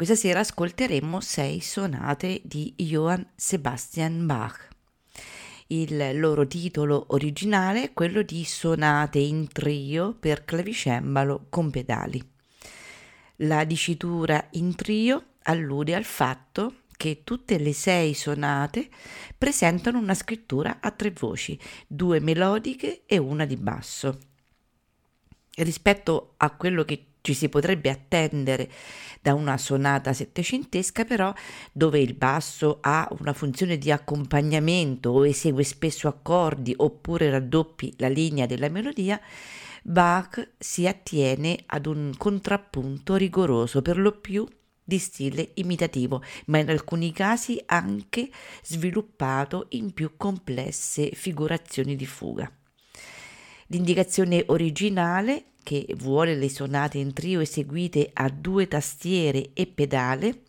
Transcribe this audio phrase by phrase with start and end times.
[0.00, 4.68] Questa sera ascolteremo sei sonate di Johann Sebastian Bach.
[5.66, 12.26] Il loro titolo originale è quello di Sonate in trio per clavicembalo con pedali.
[13.40, 18.88] La dicitura in trio allude al fatto che tutte le sei sonate
[19.36, 24.18] presentano una scrittura a tre voci, due melodiche e una di basso
[25.56, 28.70] rispetto a quello che ci si potrebbe attendere
[29.20, 31.32] da una sonata settecentesca, però
[31.72, 38.08] dove il basso ha una funzione di accompagnamento o esegue spesso accordi oppure raddoppi la
[38.08, 39.20] linea della melodia,
[39.82, 44.46] Bach si attiene ad un contrappunto rigoroso, per lo più
[44.82, 48.28] di stile imitativo, ma in alcuni casi anche
[48.62, 52.52] sviluppato in più complesse figurazioni di fuga.
[53.72, 60.42] L'indicazione originale che vuole le sonate in trio eseguite a due tastiere e pedale,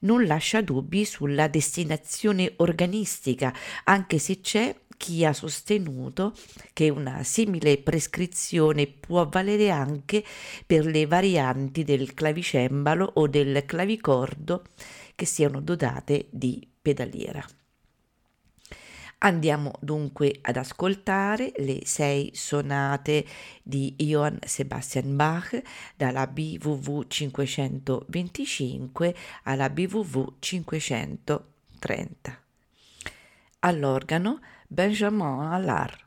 [0.00, 6.34] non lascia dubbi sulla destinazione organistica, anche se c'è chi ha sostenuto
[6.72, 10.24] che una simile prescrizione può valere anche
[10.66, 14.64] per le varianti del clavicembalo o del clavicordo
[15.14, 17.46] che siano dotate di pedaliera.
[19.20, 23.26] Andiamo dunque ad ascoltare le sei sonate
[23.64, 25.60] di Johann Sebastian Bach
[25.96, 32.42] dalla BWV 525 alla BWV 530.
[33.60, 36.06] All'organo Benjamin Allard.